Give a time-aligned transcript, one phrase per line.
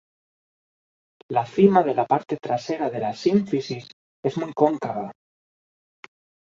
[1.37, 3.89] La cima de la parte trasera de la sínfisis
[4.33, 5.09] es muy cóncava.